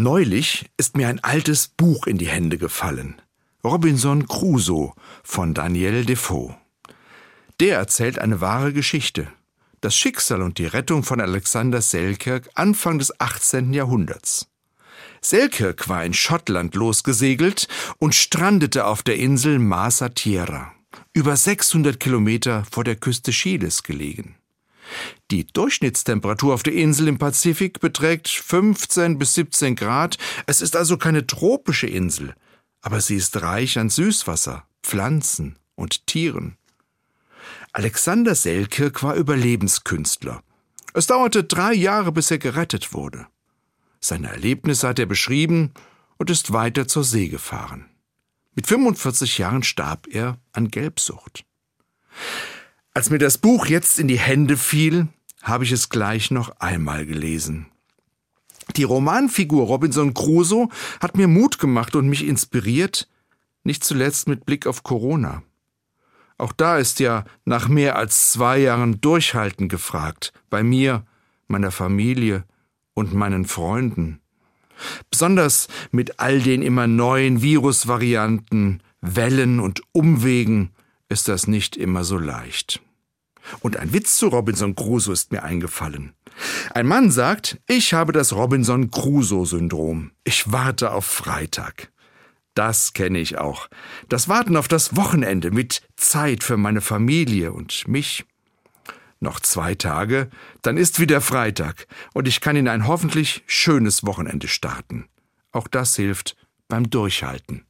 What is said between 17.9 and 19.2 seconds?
und strandete auf der